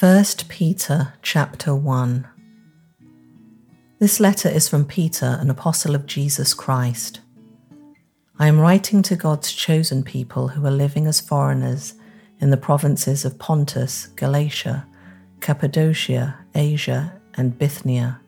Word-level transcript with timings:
1 0.00 0.24
Peter 0.48 1.12
chapter 1.20 1.74
1 1.74 2.26
This 3.98 4.18
letter 4.18 4.48
is 4.48 4.66
from 4.66 4.86
Peter, 4.86 5.36
an 5.38 5.50
apostle 5.50 5.94
of 5.94 6.06
Jesus 6.06 6.54
Christ. 6.54 7.20
I 8.38 8.48
am 8.48 8.60
writing 8.60 9.02
to 9.02 9.14
God's 9.14 9.52
chosen 9.52 10.02
people 10.02 10.48
who 10.48 10.64
are 10.64 10.70
living 10.70 11.06
as 11.06 11.20
foreigners 11.20 11.96
in 12.38 12.48
the 12.48 12.56
provinces 12.56 13.26
of 13.26 13.38
Pontus, 13.38 14.06
Galatia, 14.16 14.86
Cappadocia, 15.40 16.38
Asia, 16.54 17.12
and 17.34 17.58
Bithynia. 17.58 18.22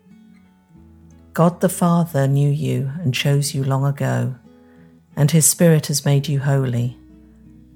God 1.33 1.63
the 1.63 1.71
Father 1.71 2.29
knew 2.29 2.51
you 2.51 2.93
and 3.01 3.15
chose 3.15 3.55
you 3.55 3.65
long 3.65 3.87
ago, 3.87 4.35
and 5.17 5.31
his 5.31 5.47
Spirit 5.47 5.87
has 5.87 6.05
made 6.05 6.29
you 6.29 6.41
holy. 6.41 6.99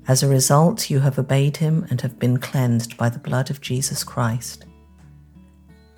As 0.09 0.23
a 0.23 0.29
result, 0.29 0.89
you 0.89 1.01
have 1.01 1.19
obeyed 1.19 1.57
him 1.57 1.87
and 1.91 2.01
have 2.01 2.19
been 2.19 2.39
cleansed 2.39 2.97
by 2.97 3.09
the 3.09 3.19
blood 3.19 3.51
of 3.51 3.61
Jesus 3.61 4.05
Christ. 4.05 4.65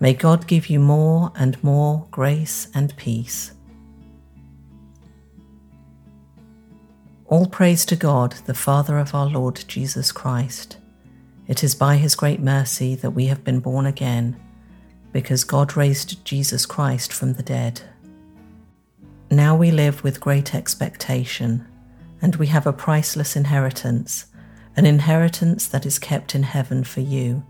May 0.00 0.14
God 0.14 0.46
give 0.46 0.70
you 0.70 0.80
more 0.80 1.30
and 1.36 1.62
more 1.62 2.06
grace 2.10 2.68
and 2.74 2.96
peace. 2.96 3.52
All 7.26 7.46
praise 7.46 7.84
to 7.86 7.96
God, 7.96 8.32
the 8.46 8.54
Father 8.54 8.96
of 8.96 9.14
our 9.14 9.26
Lord 9.26 9.62
Jesus 9.68 10.10
Christ. 10.10 10.78
It 11.46 11.62
is 11.62 11.74
by 11.74 11.96
his 11.96 12.14
great 12.14 12.40
mercy 12.40 12.94
that 12.94 13.10
we 13.10 13.26
have 13.26 13.44
been 13.44 13.60
born 13.60 13.84
again, 13.84 14.40
because 15.12 15.44
God 15.44 15.76
raised 15.76 16.24
Jesus 16.24 16.64
Christ 16.64 17.12
from 17.12 17.34
the 17.34 17.42
dead. 17.42 17.82
Now 19.30 19.54
we 19.54 19.70
live 19.70 20.02
with 20.02 20.20
great 20.20 20.54
expectation 20.54 21.66
and 22.20 22.36
we 22.36 22.46
have 22.48 22.66
a 22.66 22.72
priceless 22.72 23.36
inheritance, 23.36 24.26
an 24.76 24.86
inheritance 24.86 25.66
that 25.68 25.86
is 25.86 25.98
kept 25.98 26.34
in 26.34 26.42
heaven 26.42 26.84
for 26.84 27.00
you, 27.00 27.44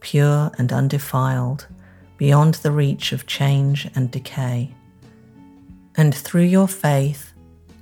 pure 0.00 0.50
and 0.58 0.72
undefiled, 0.72 1.66
beyond 2.16 2.54
the 2.54 2.72
reach 2.72 3.12
of 3.12 3.26
change 3.26 3.88
and 3.94 4.10
decay. 4.10 4.74
And 5.96 6.14
through 6.14 6.42
your 6.42 6.68
faith, 6.68 7.32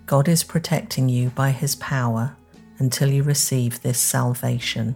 God 0.07 0.29
is 0.29 0.45
protecting 0.45 1.09
you 1.09 1.31
by 1.31 1.51
his 1.51 1.75
power 1.77 2.37
until 2.79 3.11
you 3.11 3.23
receive 3.23 3.83
this 3.83 3.99
salvation, 3.99 4.95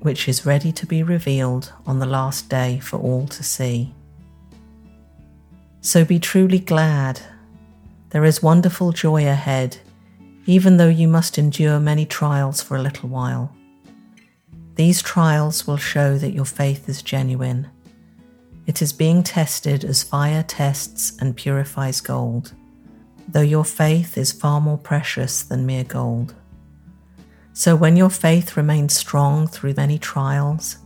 which 0.00 0.28
is 0.28 0.44
ready 0.44 0.72
to 0.72 0.86
be 0.86 1.02
revealed 1.02 1.72
on 1.86 1.98
the 1.98 2.06
last 2.06 2.48
day 2.48 2.80
for 2.80 2.98
all 2.98 3.26
to 3.28 3.42
see. 3.42 3.94
So 5.80 6.04
be 6.04 6.18
truly 6.18 6.58
glad. 6.58 7.20
There 8.10 8.24
is 8.24 8.42
wonderful 8.42 8.92
joy 8.92 9.26
ahead 9.26 9.78
even 10.46 10.76
though 10.76 10.88
you 10.88 11.08
must 11.08 11.38
endure 11.38 11.80
many 11.80 12.04
trials 12.04 12.62
for 12.62 12.76
a 12.76 12.82
little 12.82 13.08
while. 13.08 13.54
These 14.74 15.02
trials 15.02 15.66
will 15.66 15.76
show 15.76 16.18
that 16.18 16.32
your 16.32 16.44
faith 16.44 16.88
is 16.88 17.02
genuine. 17.02 17.68
It 18.66 18.82
is 18.82 18.92
being 18.92 19.22
tested 19.22 19.84
as 19.84 20.02
fire 20.02 20.42
tests 20.42 21.16
and 21.20 21.36
purifies 21.36 22.00
gold, 22.00 22.52
though 23.28 23.40
your 23.40 23.64
faith 23.64 24.18
is 24.18 24.32
far 24.32 24.60
more 24.60 24.78
precious 24.78 25.42
than 25.42 25.66
mere 25.66 25.84
gold. 25.84 26.34
So 27.52 27.76
when 27.76 27.96
your 27.96 28.10
faith 28.10 28.56
remains 28.56 28.96
strong 28.96 29.46
through 29.46 29.74
many 29.74 29.98
trials, 29.98 30.78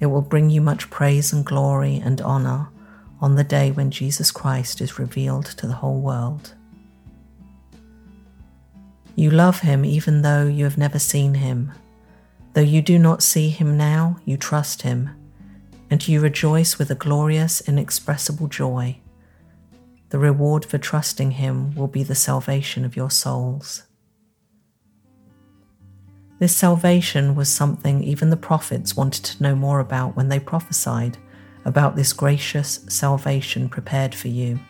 it 0.00 0.06
will 0.06 0.22
bring 0.22 0.48
you 0.48 0.60
much 0.60 0.88
praise 0.90 1.32
and 1.32 1.44
glory 1.44 1.96
and 1.96 2.20
honor 2.20 2.68
on 3.20 3.34
the 3.34 3.44
day 3.44 3.70
when 3.70 3.90
Jesus 3.90 4.30
Christ 4.30 4.80
is 4.80 4.98
revealed 4.98 5.46
to 5.46 5.66
the 5.66 5.74
whole 5.74 6.00
world. 6.00 6.54
You 9.18 9.30
love 9.32 9.62
him 9.62 9.84
even 9.84 10.22
though 10.22 10.46
you 10.46 10.62
have 10.62 10.78
never 10.78 11.00
seen 11.00 11.34
him. 11.34 11.72
Though 12.52 12.60
you 12.60 12.80
do 12.80 13.00
not 13.00 13.20
see 13.20 13.48
him 13.48 13.76
now, 13.76 14.20
you 14.24 14.36
trust 14.36 14.82
him, 14.82 15.10
and 15.90 16.06
you 16.06 16.20
rejoice 16.20 16.78
with 16.78 16.88
a 16.92 16.94
glorious, 16.94 17.60
inexpressible 17.60 18.46
joy. 18.46 19.00
The 20.10 20.20
reward 20.20 20.64
for 20.64 20.78
trusting 20.78 21.32
him 21.32 21.74
will 21.74 21.88
be 21.88 22.04
the 22.04 22.14
salvation 22.14 22.84
of 22.84 22.94
your 22.94 23.10
souls. 23.10 23.82
This 26.38 26.56
salvation 26.56 27.34
was 27.34 27.52
something 27.52 28.04
even 28.04 28.30
the 28.30 28.36
prophets 28.36 28.96
wanted 28.96 29.24
to 29.24 29.42
know 29.42 29.56
more 29.56 29.80
about 29.80 30.14
when 30.14 30.28
they 30.28 30.38
prophesied 30.38 31.18
about 31.64 31.96
this 31.96 32.12
gracious 32.12 32.84
salvation 32.88 33.68
prepared 33.68 34.14
for 34.14 34.28
you. 34.28 34.60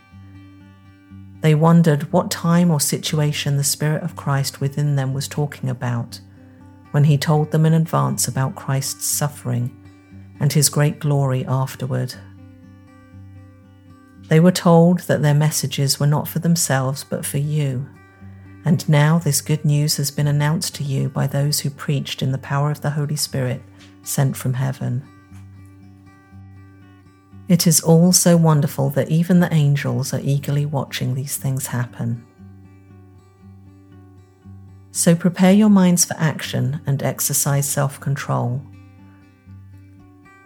They 1.40 1.54
wondered 1.54 2.12
what 2.12 2.30
time 2.30 2.70
or 2.70 2.80
situation 2.80 3.56
the 3.56 3.64
Spirit 3.64 4.02
of 4.02 4.16
Christ 4.16 4.60
within 4.60 4.96
them 4.96 5.14
was 5.14 5.28
talking 5.28 5.70
about 5.70 6.20
when 6.90 7.04
he 7.04 7.18
told 7.18 7.50
them 7.50 7.66
in 7.66 7.74
advance 7.74 8.26
about 8.26 8.56
Christ's 8.56 9.06
suffering 9.06 9.74
and 10.40 10.52
his 10.52 10.68
great 10.68 10.98
glory 10.98 11.44
afterward. 11.46 12.14
They 14.28 14.40
were 14.40 14.52
told 14.52 15.00
that 15.00 15.22
their 15.22 15.34
messages 15.34 16.00
were 16.00 16.06
not 16.06 16.28
for 16.28 16.38
themselves 16.38 17.04
but 17.04 17.24
for 17.24 17.38
you, 17.38 17.88
and 18.64 18.86
now 18.88 19.18
this 19.18 19.40
good 19.40 19.64
news 19.64 19.96
has 19.96 20.10
been 20.10 20.26
announced 20.26 20.74
to 20.76 20.84
you 20.84 21.08
by 21.08 21.26
those 21.26 21.60
who 21.60 21.70
preached 21.70 22.20
in 22.20 22.32
the 22.32 22.38
power 22.38 22.70
of 22.70 22.82
the 22.82 22.90
Holy 22.90 23.16
Spirit 23.16 23.62
sent 24.02 24.36
from 24.36 24.54
heaven. 24.54 25.06
It 27.48 27.66
is 27.66 27.80
all 27.80 28.12
so 28.12 28.36
wonderful 28.36 28.90
that 28.90 29.08
even 29.08 29.40
the 29.40 29.52
angels 29.52 30.12
are 30.12 30.20
eagerly 30.22 30.66
watching 30.66 31.14
these 31.14 31.38
things 31.38 31.66
happen. 31.68 32.24
So 34.92 35.14
prepare 35.14 35.52
your 35.52 35.70
minds 35.70 36.04
for 36.04 36.14
action 36.18 36.80
and 36.86 37.02
exercise 37.02 37.66
self 37.66 38.00
control. 38.00 38.60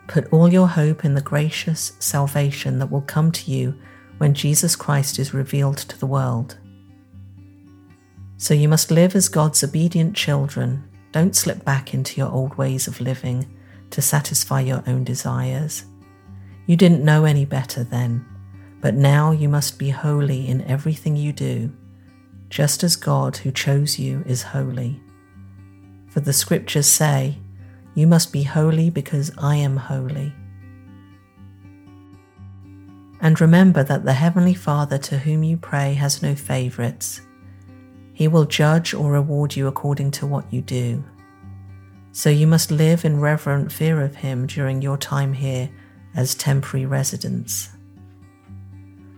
Put 0.07 0.33
all 0.33 0.53
your 0.53 0.69
hope 0.69 1.05
in 1.05 1.15
the 1.15 1.21
gracious 1.21 1.93
salvation 1.99 2.79
that 2.79 2.91
will 2.91 3.03
come 3.03 3.33
to 3.33 3.51
you 3.51 3.75
when 4.19 4.35
Jesus 4.35 4.77
Christ 4.77 5.19
is 5.19 5.35
revealed 5.35 5.79
to 5.79 5.99
the 5.99 6.07
world. 6.07 6.57
So 8.37 8.55
you 8.55 8.69
must 8.69 8.91
live 8.91 9.17
as 9.17 9.29
God's 9.29 9.65
obedient 9.65 10.15
children. 10.15 10.85
Don't 11.13 11.35
slip 11.35 11.65
back 11.65 11.95
into 11.95 12.21
your 12.21 12.31
old 12.31 12.57
ways 12.57 12.87
of 12.87 13.01
living 13.01 13.47
to 13.91 14.03
satisfy 14.03 14.61
your 14.61 14.85
own 14.87 15.03
desires. 15.03 15.85
You 16.67 16.77
didn't 16.77 17.05
know 17.05 17.25
any 17.25 17.45
better 17.45 17.83
then, 17.83 18.25
but 18.81 18.95
now 18.95 19.31
you 19.33 19.49
must 19.49 19.79
be 19.79 19.91
holy 19.91 20.49
in 20.49 20.63
everything 20.63 21.17
you 21.17 21.33
do, 21.33 21.73
just 22.51 22.85
as 22.85 22.97
God 22.97 23.37
who 23.39 23.51
chose 23.51 23.99
you 23.99 24.23
is 24.27 24.43
holy. 24.43 25.01
For 26.09 26.21
the 26.21 26.33
scriptures 26.33 26.87
say, 26.87 27.39
You 27.95 28.07
must 28.07 28.33
be 28.33 28.43
holy 28.43 28.91
because 28.91 29.33
I 29.39 29.57
am 29.57 29.77
holy. 29.77 30.33
And 33.21 33.41
remember 33.41 33.83
that 33.85 34.05
the 34.05 34.13
Heavenly 34.15 34.55
Father 34.55 34.99
to 34.99 35.19
whom 35.19 35.45
you 35.45 35.57
pray 35.57 35.95
has 35.95 36.23
no 36.23 36.35
favourites. 36.35 37.21
He 38.13 38.29
will 38.29 38.45
judge 38.45 38.95
or 38.95 39.11
reward 39.11 39.57
you 39.57 39.69
according 39.69 40.11
to 40.13 40.27
what 40.27 40.53
you 40.53 40.61
do. 40.61 41.05
So 42.13 42.31
you 42.31 42.47
must 42.47 42.71
live 42.71 43.05
in 43.05 43.21
reverent 43.21 43.73
fear 43.73 44.03
of 44.03 44.17
Him 44.17 44.47
during 44.47 44.83
your 44.83 44.99
time 44.99 45.33
here 45.33 45.71
as 46.15 46.35
temporary 46.35 46.87
residents. 46.87 47.71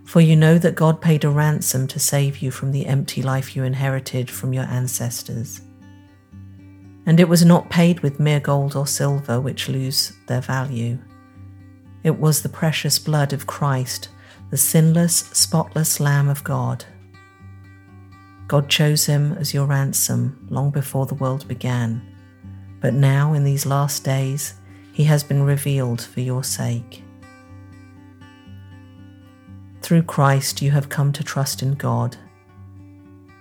For 0.05 0.21
you 0.21 0.37
know 0.37 0.59
that 0.59 0.75
God 0.75 1.00
paid 1.00 1.25
a 1.25 1.31
ransom 1.31 1.88
to 1.88 1.99
save 1.99 2.38
you 2.38 2.50
from 2.50 2.71
the 2.71 2.87
empty 2.87 3.22
life 3.22 3.56
you 3.56 3.65
inherited 3.65 4.31
from 4.31 4.53
your 4.53 4.65
ancestors. 4.65 5.60
And 7.06 7.19
it 7.19 7.28
was 7.28 7.44
not 7.44 7.71
paid 7.71 8.00
with 8.00 8.21
mere 8.21 8.41
gold 8.41 8.77
or 8.77 8.87
silver, 8.87 9.41
which 9.41 9.69
lose 9.69 10.12
their 10.27 10.41
value. 10.41 10.99
It 12.03 12.19
was 12.19 12.43
the 12.43 12.49
precious 12.49 12.99
blood 12.99 13.33
of 13.33 13.47
Christ, 13.47 14.09
the 14.50 14.56
sinless, 14.56 15.16
spotless 15.33 16.00
Lamb 16.00 16.28
of 16.28 16.44
God. 16.44 16.84
God 18.47 18.68
chose 18.68 19.07
him 19.07 19.33
as 19.33 19.54
your 19.54 19.66
ransom 19.66 20.47
long 20.51 20.71
before 20.71 21.07
the 21.07 21.15
world 21.15 21.48
began, 21.48 22.03
but 22.80 22.92
now 22.92 23.33
in 23.33 23.42
these 23.42 23.65
last 23.65 24.04
days, 24.04 24.54
he 24.94 25.04
has 25.04 25.24
been 25.24 25.42
revealed 25.42 26.00
for 26.00 26.20
your 26.20 26.44
sake. 26.44 27.02
Through 29.82 30.04
Christ, 30.04 30.62
you 30.62 30.70
have 30.70 30.88
come 30.88 31.12
to 31.12 31.24
trust 31.24 31.64
in 31.64 31.74
God, 31.74 32.16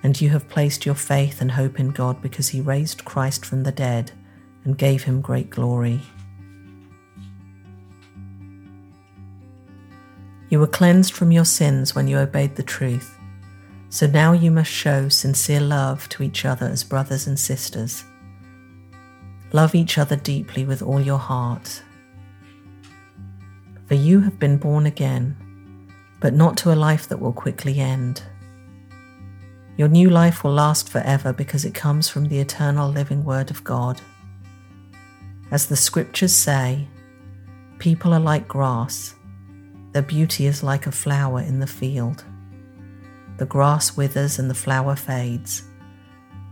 and 0.02 0.20
you 0.20 0.30
have 0.32 0.50
placed 0.50 0.84
your 0.84 0.96
faith 0.96 1.42
and 1.42 1.52
hope 1.52 1.80
in 1.80 1.92
God 1.92 2.24
because 2.24 2.50
He 2.50 2.60
raised 2.60 3.06
Christ 3.06 3.46
from 3.46 3.64
the 3.64 3.72
dead 3.72 4.12
and 4.64 4.80
gave 4.80 5.04
Him 5.04 5.22
great 5.22 5.52
glory. 5.52 6.02
You 10.50 10.60
were 10.60 10.68
cleansed 10.68 11.14
from 11.14 11.32
your 11.32 11.46
sins 11.46 11.94
when 11.94 12.08
you 12.08 12.18
obeyed 12.18 12.56
the 12.56 12.64
truth, 12.64 13.16
so 13.90 14.08
now 14.08 14.34
you 14.34 14.50
must 14.50 14.72
show 14.72 15.08
sincere 15.08 15.62
love 15.62 16.10
to 16.10 16.24
each 16.24 16.46
other 16.46 16.66
as 16.66 16.84
brothers 16.84 17.28
and 17.28 17.40
sisters. 17.40 18.04
Love 19.54 19.76
each 19.76 20.00
other 20.00 20.16
deeply 20.16 20.66
with 20.66 20.82
all 20.82 21.00
your 21.00 21.20
heart. 21.20 21.84
For 23.86 23.94
you 23.94 24.22
have 24.22 24.40
been 24.40 24.58
born 24.58 24.88
again, 24.88 25.38
but 26.20 26.34
not 26.34 26.58
to 26.58 26.74
a 26.74 26.76
life 26.76 27.08
that 27.10 27.20
will 27.20 27.34
quickly 27.34 27.80
end. 27.80 28.24
Your 29.78 29.88
new 29.88 30.10
life 30.10 30.44
will 30.44 30.54
last 30.54 30.90
forever 30.90 31.34
because 31.34 31.66
it 31.66 31.76
comes 31.76 32.10
from 32.10 32.26
the 32.26 32.40
eternal 32.40 32.90
living 32.90 33.24
Word 33.24 33.52
of 33.52 33.64
God. 33.64 34.02
As 35.52 35.68
the 35.68 35.76
scriptures 35.76 36.34
say, 36.34 36.88
people 37.78 38.12
are 38.12 38.20
like 38.20 38.48
grass, 38.48 39.14
their 39.92 40.02
beauty 40.02 40.48
is 40.48 40.64
like 40.64 40.88
a 40.88 40.92
flower 40.92 41.42
in 41.42 41.60
the 41.60 41.68
field. 41.68 42.24
The 43.38 43.46
grass 43.46 43.96
withers 43.96 44.40
and 44.40 44.50
the 44.50 44.56
flower 44.56 44.96
fades, 44.96 45.64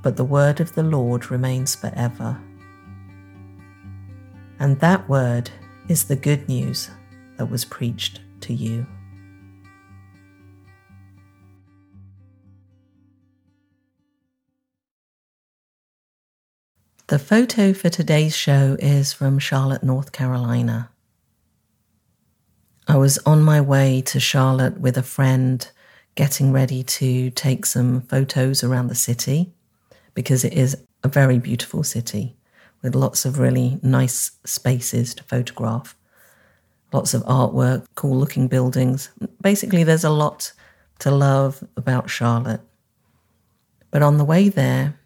but 0.04 0.18
the 0.18 0.24
word 0.24 0.60
of 0.60 0.76
the 0.76 0.84
Lord 0.84 1.32
remains 1.32 1.74
forever. 1.74 2.40
And 4.62 4.80
that 4.80 5.10
word 5.10 5.50
is 5.90 6.04
the 6.04 6.16
good 6.16 6.48
news 6.48 6.92
that 7.38 7.48
was 7.48 7.66
preached 7.66 8.22
to 8.42 8.54
you. 8.54 8.86
The 17.08 17.18
photo 17.18 17.74
for 17.74 17.90
today's 17.90 18.38
show 18.38 18.78
is 18.80 19.12
from 19.14 19.40
Charlotte, 19.40 19.82
North 19.82 20.12
Carolina. 20.12 20.92
I 22.88 22.98
was 22.98 23.18
on 23.26 23.42
my 23.42 23.62
way 23.62 24.02
to 24.02 24.20
Charlotte 24.20 24.80
with 24.80 24.96
a 24.96 25.02
friend, 25.02 25.68
getting 26.14 26.52
ready 26.52 26.84
to 26.84 27.32
take 27.32 27.66
some 27.66 28.02
photos 28.02 28.64
around 28.64 28.90
the 28.90 28.96
city 28.96 29.56
because 30.14 30.44
it 30.44 30.54
is 30.54 30.78
a 31.04 31.08
very 31.08 31.40
beautiful 31.40 31.84
city 31.84 32.38
with 32.82 32.96
lots 32.96 33.26
of 33.26 33.40
really 33.40 33.80
nice 33.82 34.32
spaces 34.46 35.14
to 35.16 35.24
photograph, 35.24 35.96
lots 36.92 37.14
of 37.14 37.24
artwork, 37.24 37.86
cool 37.96 38.18
looking 38.18 38.48
buildings. 38.48 39.10
Basically, 39.42 39.84
there's 39.84 40.04
a 40.04 40.10
lot 40.10 40.52
to 41.00 41.12
love 41.12 41.64
about 41.78 42.10
Charlotte. 42.10 42.62
But 43.92 44.02
on 44.02 44.18
the 44.18 44.26
way 44.26 44.50
there, 44.50 44.98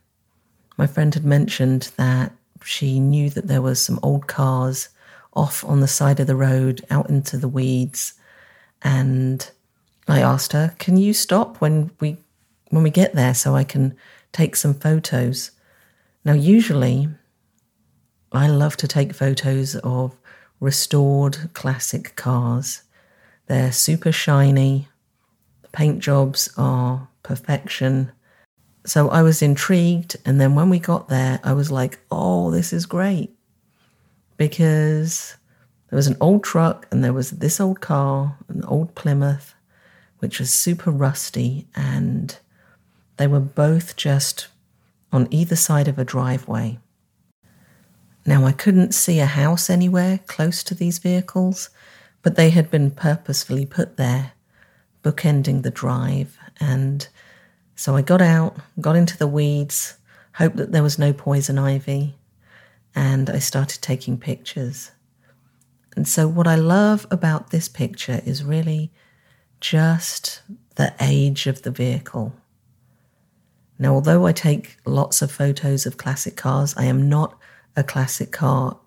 my 0.77 0.87
friend 0.87 1.13
had 1.13 1.25
mentioned 1.25 1.91
that 1.97 2.31
she 2.63 2.99
knew 2.99 3.29
that 3.29 3.47
there 3.47 3.61
was 3.61 3.81
some 3.81 3.99
old 4.01 4.27
cars 4.27 4.89
off 5.33 5.63
on 5.65 5.81
the 5.81 5.87
side 5.87 6.19
of 6.19 6.27
the 6.27 6.35
road 6.35 6.85
out 6.89 7.09
into 7.09 7.37
the 7.37 7.47
weeds 7.47 8.13
and 8.81 9.49
I 10.07 10.21
asked 10.21 10.53
her, 10.53 10.75
"Can 10.77 10.97
you 10.97 11.13
stop 11.13 11.57
when 11.57 11.91
we 11.99 12.17
when 12.69 12.83
we 12.83 12.91
get 12.91 13.15
there 13.15 13.33
so 13.33 13.55
I 13.55 13.63
can 13.63 13.95
take 14.31 14.55
some 14.55 14.73
photos?" 14.73 15.51
Now 16.23 16.33
usually 16.33 17.09
I 18.31 18.47
love 18.47 18.75
to 18.77 18.87
take 18.87 19.13
photos 19.13 19.75
of 19.77 20.17
restored 20.59 21.49
classic 21.53 22.15
cars. 22.15 22.83
They're 23.47 23.71
super 23.71 24.11
shiny. 24.11 24.87
The 25.61 25.69
paint 25.69 25.99
jobs 25.99 26.49
are 26.57 27.07
perfection. 27.23 28.11
So 28.85 29.09
I 29.09 29.21
was 29.21 29.41
intrigued. 29.41 30.17
And 30.25 30.39
then 30.39 30.55
when 30.55 30.69
we 30.69 30.79
got 30.79 31.07
there, 31.09 31.39
I 31.43 31.53
was 31.53 31.71
like, 31.71 31.99
oh, 32.11 32.51
this 32.51 32.73
is 32.73 32.85
great. 32.85 33.35
Because 34.37 35.35
there 35.89 35.97
was 35.97 36.07
an 36.07 36.17
old 36.19 36.43
truck 36.43 36.87
and 36.91 37.03
there 37.03 37.13
was 37.13 37.31
this 37.31 37.59
old 37.59 37.81
car, 37.81 38.37
an 38.47 38.63
old 38.65 38.95
Plymouth, 38.95 39.53
which 40.19 40.39
was 40.39 40.51
super 40.51 40.91
rusty. 40.91 41.67
And 41.75 42.37
they 43.17 43.27
were 43.27 43.39
both 43.39 43.95
just 43.95 44.47
on 45.11 45.27
either 45.31 45.55
side 45.55 45.87
of 45.87 45.97
a 45.97 46.03
driveway. 46.03 46.79
Now, 48.25 48.45
I 48.45 48.51
couldn't 48.51 48.93
see 48.93 49.19
a 49.19 49.27
house 49.27 49.69
anywhere 49.69 50.19
close 50.25 50.63
to 50.63 50.75
these 50.75 50.97
vehicles, 50.97 51.69
but 52.23 52.35
they 52.35 52.49
had 52.49 52.71
been 52.71 52.89
purposefully 52.89 53.65
put 53.65 53.97
there, 53.97 54.31
bookending 55.03 55.61
the 55.61 55.69
drive. 55.69 56.37
And 56.59 57.07
so 57.75 57.95
I 57.95 58.01
got 58.01 58.21
out, 58.21 58.57
got 58.81 58.95
into 58.95 59.17
the 59.17 59.27
weeds, 59.27 59.97
hoped 60.33 60.57
that 60.57 60.71
there 60.71 60.81
was 60.81 60.97
no 60.97 61.13
poison 61.13 61.59
ivy, 61.59 62.15
and 62.95 63.29
I 63.29 63.39
started 63.39 63.81
taking 63.81 64.17
pictures. 64.17 64.91
And 65.95 66.07
so, 66.07 66.27
what 66.27 66.47
I 66.47 66.55
love 66.55 67.05
about 67.11 67.51
this 67.51 67.69
picture 67.69 68.21
is 68.25 68.43
really 68.43 68.91
just 69.61 70.41
the 70.75 70.93
age 70.99 71.47
of 71.47 71.61
the 71.61 71.71
vehicle. 71.71 72.33
Now, 73.77 73.93
although 73.93 74.25
I 74.25 74.31
take 74.31 74.77
lots 74.85 75.21
of 75.21 75.31
photos 75.31 75.85
of 75.85 75.97
classic 75.97 76.35
cars, 76.35 76.73
I 76.77 76.85
am 76.85 77.07
not 77.07 77.37
a 77.75 77.83
classic 77.83 78.31
car 78.31 78.77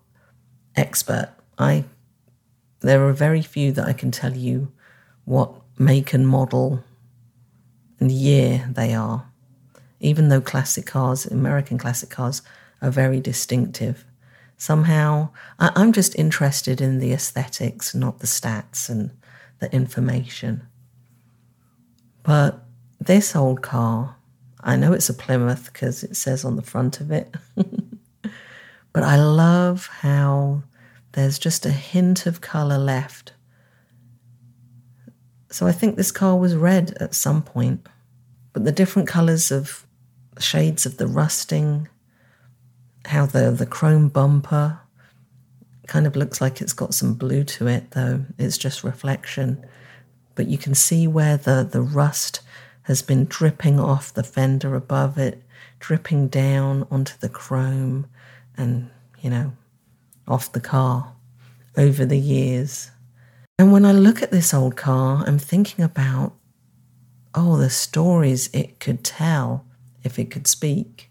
expert. 0.75 1.29
I 1.57 1.85
there 2.81 3.05
are 3.05 3.13
very 3.13 3.41
few 3.41 3.71
that 3.73 3.87
I 3.87 3.93
can 3.93 4.11
tell 4.11 4.35
you 4.35 4.71
what 5.25 5.53
make 5.77 6.13
and 6.13 6.27
model 6.27 6.83
and 7.99 8.11
year 8.11 8.69
they 8.71 8.93
are. 8.93 9.29
Even 9.99 10.29
though 10.29 10.41
classic 10.41 10.85
cars, 10.85 11.25
American 11.25 11.77
classic 11.77 12.09
cars, 12.09 12.41
are 12.81 12.89
very 12.89 13.19
distinctive. 13.19 14.05
Somehow, 14.57 15.29
I, 15.59 15.71
I'm 15.75 15.91
just 15.91 16.15
interested 16.15 16.79
in 16.79 16.99
the 16.99 17.11
aesthetics, 17.11 17.93
not 17.93 18.19
the 18.19 18.27
stats 18.27 18.89
and 18.89 19.11
the 19.59 19.73
information. 19.73 20.65
But 22.23 22.63
this 22.99 23.35
old 23.35 23.61
car, 23.61 24.15
I 24.61 24.75
know 24.75 24.93
it's 24.93 25.09
a 25.09 25.13
Plymouth 25.13 25.71
because 25.71 26.03
it 26.03 26.15
says 26.15 26.45
on 26.45 26.55
the 26.55 26.61
front 26.61 27.01
of 27.01 27.11
it. 27.11 27.33
But 28.99 29.07
I 29.07 29.15
love 29.15 29.87
how 30.01 30.63
there's 31.13 31.39
just 31.39 31.65
a 31.65 31.71
hint 31.71 32.25
of 32.25 32.41
colour 32.41 32.77
left. 32.77 33.31
So 35.49 35.67
I 35.67 35.71
think 35.71 35.95
this 35.95 36.11
car 36.11 36.35
was 36.35 36.53
red 36.53 36.97
at 36.99 37.15
some 37.15 37.41
point, 37.41 37.87
but 38.51 38.65
the 38.65 38.73
different 38.73 39.07
colours 39.07 39.51
of 39.51 39.87
shades 40.37 40.85
of 40.85 40.97
the 40.97 41.07
rusting, 41.07 41.87
how 43.05 43.25
the, 43.25 43.51
the 43.51 43.65
chrome 43.65 44.09
bumper 44.09 44.81
kind 45.87 46.05
of 46.05 46.17
looks 46.17 46.41
like 46.41 46.59
it's 46.59 46.73
got 46.73 46.93
some 46.93 47.13
blue 47.13 47.45
to 47.45 47.67
it, 47.67 47.91
though 47.91 48.25
it's 48.37 48.57
just 48.57 48.83
reflection. 48.83 49.65
But 50.35 50.47
you 50.47 50.57
can 50.57 50.75
see 50.75 51.07
where 51.07 51.37
the, 51.37 51.63
the 51.63 51.81
rust 51.81 52.41
has 52.81 53.01
been 53.01 53.27
dripping 53.27 53.79
off 53.79 54.13
the 54.13 54.23
fender 54.23 54.75
above 54.75 55.17
it, 55.17 55.41
dripping 55.79 56.27
down 56.27 56.85
onto 56.91 57.13
the 57.21 57.29
chrome 57.29 58.05
and, 58.59 58.89
you 59.21 59.29
know, 59.29 59.53
off 60.27 60.51
the 60.51 60.61
car 60.61 61.15
over 61.77 62.05
the 62.05 62.19
years. 62.19 62.91
And 63.57 63.71
when 63.71 63.85
I 63.85 63.91
look 63.91 64.21
at 64.21 64.31
this 64.31 64.53
old 64.53 64.75
car, 64.75 65.23
I'm 65.25 65.39
thinking 65.39 65.83
about, 65.83 66.33
oh, 67.33 67.57
the 67.57 67.69
stories 67.69 68.49
it 68.53 68.79
could 68.79 69.03
tell 69.03 69.65
if 70.03 70.19
it 70.19 70.31
could 70.31 70.47
speak. 70.47 71.09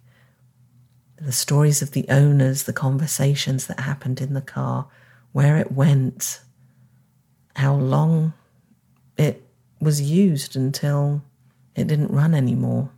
The 1.21 1.33
stories 1.33 1.83
of 1.83 1.91
the 1.93 2.07
owners, 2.09 2.63
the 2.63 2.73
conversations 2.73 3.67
that 3.67 3.81
happened 3.81 4.21
in 4.21 4.35
the 4.35 4.41
car, 4.41 4.89
where 5.33 5.57
it 5.57 5.73
went, 5.73 6.41
how 7.57 7.75
long 7.75 8.35
it 9.17 9.43
was 9.81 10.01
used 10.01 10.55
until 10.55 11.23
it 11.75 11.87
didn't 11.87 12.13
run 12.13 12.35
anymore. 12.35 12.91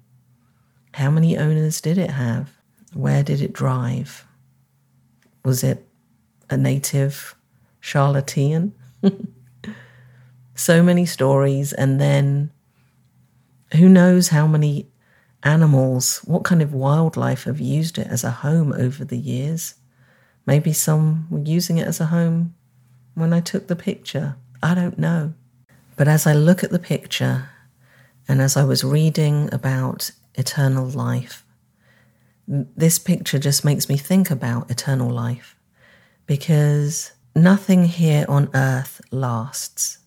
How 0.95 1.11
many 1.11 1.37
owners 1.37 1.81
did 1.81 1.99
it 1.99 2.11
have? 2.11 2.51
Where 2.93 3.23
did 3.23 3.41
it 3.41 3.53
drive? 3.53 4.27
Was 5.45 5.65
it 5.65 5.87
a 6.49 6.57
native 6.57 7.35
Charlottean? 7.81 8.73
so 10.55 10.83
many 10.83 11.07
stories, 11.07 11.73
and 11.73 12.01
then 12.01 12.51
who 13.75 13.89
knows 13.89 14.29
how 14.29 14.47
many 14.47 14.89
animals, 15.43 16.19
what 16.25 16.45
kind 16.45 16.61
of 16.61 16.75
wildlife 16.75 17.45
have 17.45 17.61
used 17.61 17.99
it 17.99 18.07
as 18.09 18.25
a 18.25 18.31
home 18.31 18.73
over 18.73 19.05
the 19.05 19.19
years? 19.19 19.75
Maybe 20.47 20.73
some 20.73 21.27
were 21.31 21.41
using 21.41 21.79
it 21.79 21.87
as 21.87 22.01
a 22.01 22.07
home 22.07 22.55
when 23.15 23.33
I 23.33 23.41
took 23.41 23.69
the 23.69 23.77
picture. 23.77 24.37
I 24.63 24.75
don't 24.75 24.99
know. 24.99 25.35
But 25.97 26.09
as 26.09 26.27
I 26.27 26.33
look 26.33 26.65
at 26.65 26.71
the 26.71 26.79
picture 26.79 27.51
and 28.29 28.41
as 28.41 28.57
I 28.57 28.65
was 28.65 28.85
reading 28.85 29.49
about 29.53 30.11
eternal 30.35 30.87
life, 30.87 31.45
this 32.51 32.99
picture 32.99 33.39
just 33.39 33.65
makes 33.65 33.89
me 33.89 33.97
think 33.97 34.29
about 34.29 34.73
eternal 34.73 35.09
life 35.09 35.55
because 36.27 37.13
nothing 37.37 37.85
here 37.85 38.25
on 38.29 38.51
earth 38.55 39.01
lasts. 39.13 39.99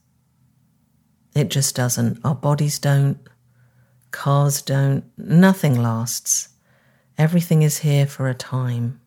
It 1.33 1.50
just 1.50 1.73
doesn't. 1.73 2.19
Our 2.25 2.35
bodies 2.35 2.79
don't, 2.79 3.17
cars 4.12 4.62
don't, 4.62 5.05
nothing 5.17 5.81
lasts. 5.81 6.50
Everything 7.17 7.62
is 7.62 7.77
here 7.77 8.05
for 8.05 8.27
a 8.27 8.33
time. 8.33 9.00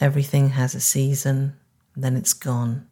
Everything 0.00 0.50
has 0.50 0.76
a 0.76 0.80
season, 0.80 1.56
then 1.96 2.16
it's 2.16 2.34
gone. 2.34 2.86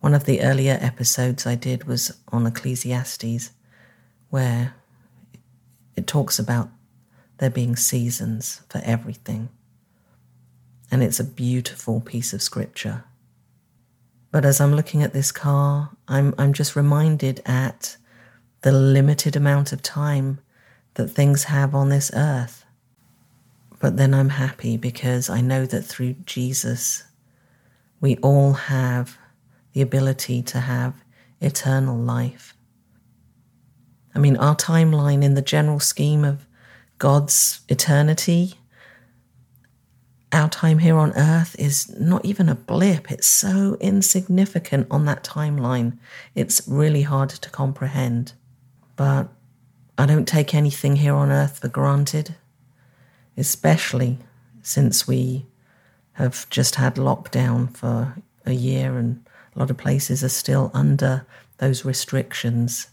One 0.00 0.14
of 0.14 0.24
the 0.24 0.40
earlier 0.40 0.78
episodes 0.80 1.46
I 1.46 1.54
did 1.54 1.84
was 1.84 2.18
on 2.28 2.46
Ecclesiastes, 2.46 3.50
where 4.30 4.74
it 5.96 6.06
talks 6.06 6.38
about 6.38 6.70
there 7.38 7.50
being 7.50 7.76
seasons 7.76 8.62
for 8.68 8.80
everything. 8.84 9.48
And 10.90 11.02
it's 11.02 11.20
a 11.20 11.24
beautiful 11.24 12.00
piece 12.00 12.32
of 12.32 12.42
scripture. 12.42 13.04
But 14.30 14.44
as 14.44 14.60
I'm 14.60 14.74
looking 14.74 15.02
at 15.02 15.12
this 15.12 15.32
car, 15.32 15.90
I'm, 16.06 16.34
I'm 16.38 16.52
just 16.52 16.76
reminded 16.76 17.40
at 17.46 17.96
the 18.62 18.72
limited 18.72 19.36
amount 19.36 19.72
of 19.72 19.82
time 19.82 20.40
that 20.94 21.08
things 21.08 21.44
have 21.44 21.74
on 21.74 21.88
this 21.88 22.10
earth. 22.14 22.64
But 23.80 23.96
then 23.96 24.12
I'm 24.12 24.30
happy 24.30 24.76
because 24.76 25.30
I 25.30 25.40
know 25.40 25.64
that 25.66 25.82
through 25.82 26.14
Jesus, 26.24 27.04
we 28.00 28.16
all 28.16 28.54
have 28.54 29.16
the 29.72 29.80
ability 29.80 30.42
to 30.42 30.60
have 30.60 30.94
eternal 31.40 31.96
life. 31.96 32.54
I 34.14 34.18
mean, 34.18 34.36
our 34.36 34.56
timeline 34.56 35.22
in 35.22 35.34
the 35.34 35.42
general 35.42 35.78
scheme 35.78 36.24
of 36.24 36.47
God's 36.98 37.60
eternity, 37.68 38.54
our 40.32 40.48
time 40.48 40.78
here 40.78 40.96
on 40.96 41.12
earth 41.16 41.56
is 41.58 41.88
not 41.98 42.24
even 42.24 42.48
a 42.48 42.54
blip. 42.54 43.10
It's 43.10 43.26
so 43.26 43.76
insignificant 43.80 44.86
on 44.90 45.04
that 45.06 45.24
timeline. 45.24 45.98
It's 46.34 46.66
really 46.68 47.02
hard 47.02 47.30
to 47.30 47.50
comprehend. 47.50 48.32
But 48.96 49.28
I 49.96 50.06
don't 50.06 50.28
take 50.28 50.54
anything 50.54 50.96
here 50.96 51.14
on 51.14 51.30
earth 51.30 51.60
for 51.60 51.68
granted, 51.68 52.34
especially 53.36 54.18
since 54.62 55.08
we 55.08 55.46
have 56.12 56.48
just 56.50 56.74
had 56.74 56.96
lockdown 56.96 57.74
for 57.74 58.16
a 58.44 58.52
year 58.52 58.98
and 58.98 59.24
a 59.54 59.58
lot 59.58 59.70
of 59.70 59.76
places 59.76 60.22
are 60.22 60.28
still 60.28 60.70
under 60.74 61.24
those 61.58 61.84
restrictions. 61.84 62.88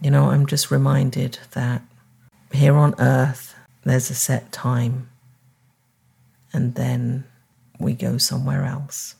You 0.00 0.10
know, 0.10 0.30
I'm 0.30 0.46
just 0.46 0.70
reminded 0.70 1.38
that 1.52 1.82
here 2.52 2.76
on 2.76 2.94
earth 2.98 3.54
there's 3.84 4.10
a 4.10 4.14
set 4.14 4.52
time 4.52 5.08
and 6.52 6.74
then 6.74 7.24
we 7.78 7.94
go 7.94 8.18
somewhere 8.18 8.64
else. 8.64 9.16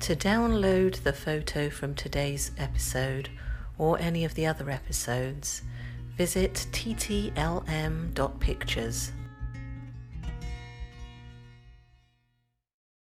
To 0.00 0.16
download 0.16 1.04
the 1.04 1.12
photo 1.12 1.70
from 1.70 1.94
today's 1.94 2.50
episode 2.58 3.28
or 3.78 3.96
any 4.00 4.24
of 4.24 4.34
the 4.34 4.46
other 4.46 4.68
episodes, 4.68 5.62
visit 6.20 6.66
ttlm.pictures. 6.72 9.12